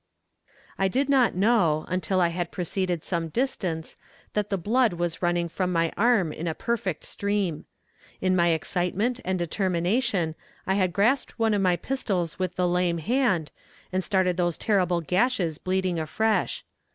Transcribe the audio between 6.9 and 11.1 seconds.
stream. In my excitement and determination, I had